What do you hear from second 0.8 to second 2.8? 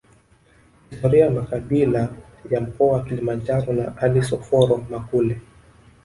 Historia ya makabila ya